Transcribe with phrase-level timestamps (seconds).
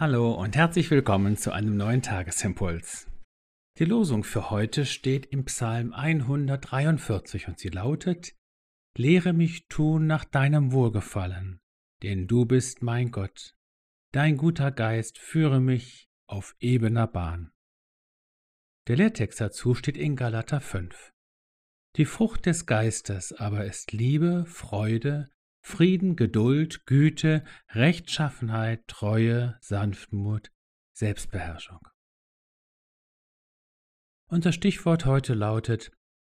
[0.00, 3.06] Hallo und herzlich willkommen zu einem neuen Tagesimpuls.
[3.78, 8.34] Die Losung für heute steht im Psalm 143 und sie lautet:
[8.96, 11.60] Lehre mich tun nach deinem Wohlgefallen,
[12.02, 13.54] denn du bist mein Gott.
[14.12, 17.52] Dein guter Geist führe mich auf ebener Bahn.
[18.88, 21.12] Der Lehrtext dazu steht in Galater 5.
[21.96, 25.30] Die Frucht des Geistes aber ist Liebe, Freude,
[25.62, 30.50] Frieden, Geduld, Güte, Rechtschaffenheit, Treue, Sanftmut,
[30.92, 31.80] Selbstbeherrschung.
[34.26, 35.92] Unser Stichwort heute lautet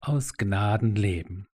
[0.00, 1.46] aus Gnaden leben.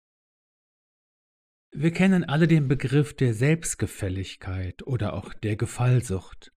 [1.70, 6.52] Wir kennen alle den Begriff der Selbstgefälligkeit oder auch der Gefallsucht.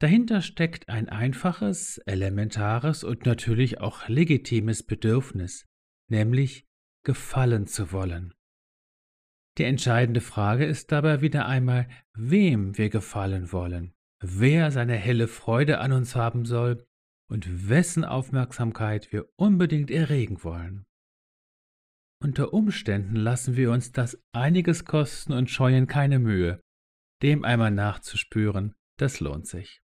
[0.00, 5.66] Dahinter steckt ein einfaches, elementares und natürlich auch legitimes Bedürfnis,
[6.08, 6.66] nämlich
[7.04, 8.34] gefallen zu wollen.
[9.58, 15.80] Die entscheidende Frage ist dabei wieder einmal, wem wir gefallen wollen, wer seine helle Freude
[15.80, 16.86] an uns haben soll
[17.28, 20.86] und wessen Aufmerksamkeit wir unbedingt erregen wollen.
[22.22, 26.60] Unter Umständen lassen wir uns das einiges kosten und scheuen keine Mühe.
[27.22, 29.82] Dem einmal nachzuspüren, das lohnt sich.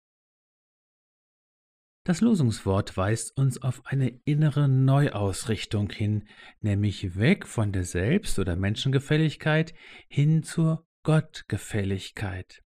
[2.05, 6.27] Das Losungswort weist uns auf eine innere Neuausrichtung hin,
[6.59, 9.73] nämlich weg von der Selbst- oder Menschengefälligkeit
[10.09, 12.61] hin zur Gottgefälligkeit.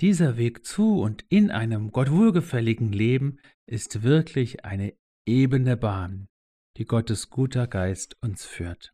[0.00, 6.28] Dieser Weg zu und in einem Gott wohlgefälligen Leben ist wirklich eine ebene Bahn,
[6.76, 8.92] die Gottes guter Geist uns führt.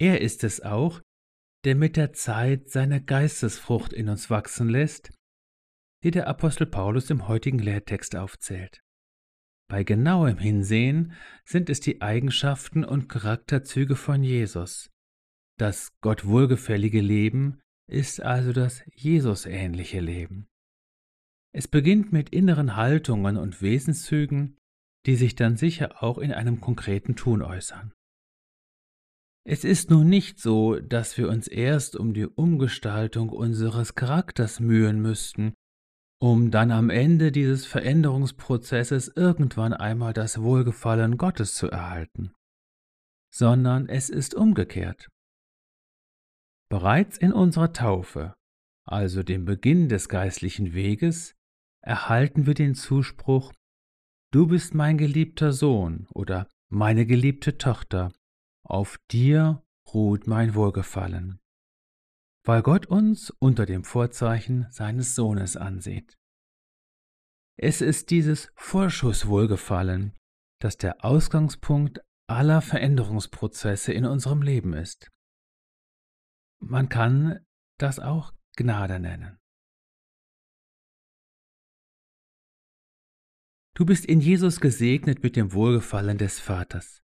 [0.00, 1.00] Er ist es auch,
[1.64, 5.12] der mit der Zeit seine Geistesfrucht in uns wachsen lässt,
[6.04, 8.82] die der Apostel Paulus im heutigen Lehrtext aufzählt.
[9.68, 11.14] Bei genauem Hinsehen
[11.46, 14.90] sind es die Eigenschaften und Charakterzüge von Jesus.
[15.58, 17.60] Das Gott wohlgefällige Leben
[17.90, 20.46] ist also das Jesusähnliche Leben.
[21.52, 24.58] Es beginnt mit inneren Haltungen und Wesenszügen,
[25.06, 27.92] die sich dann sicher auch in einem konkreten Tun äußern.
[29.46, 35.00] Es ist nun nicht so, dass wir uns erst um die Umgestaltung unseres Charakters mühen
[35.00, 35.54] müssten,
[36.24, 42.32] um dann am Ende dieses Veränderungsprozesses irgendwann einmal das Wohlgefallen Gottes zu erhalten,
[43.30, 45.10] sondern es ist umgekehrt.
[46.70, 48.32] Bereits in unserer Taufe,
[48.86, 51.34] also dem Beginn des geistlichen Weges,
[51.82, 53.52] erhalten wir den Zuspruch
[54.32, 58.10] Du bist mein geliebter Sohn oder meine geliebte Tochter,
[58.62, 61.38] auf dir ruht mein Wohlgefallen
[62.44, 66.18] weil Gott uns unter dem Vorzeichen seines Sohnes ansieht.
[67.56, 70.16] Es ist dieses Vorschusswohlgefallen,
[70.60, 75.10] das der Ausgangspunkt aller Veränderungsprozesse in unserem Leben ist.
[76.60, 77.44] Man kann
[77.78, 79.38] das auch Gnade nennen.
[83.74, 87.03] Du bist in Jesus gesegnet mit dem Wohlgefallen des Vaters.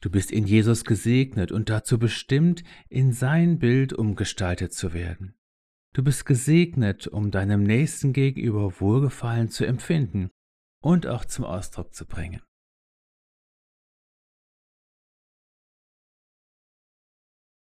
[0.00, 5.34] Du bist in Jesus gesegnet und dazu bestimmt, in sein Bild umgestaltet zu werden.
[5.92, 10.30] Du bist gesegnet, um deinem Nächsten gegenüber Wohlgefallen zu empfinden
[10.82, 12.40] und auch zum Ausdruck zu bringen.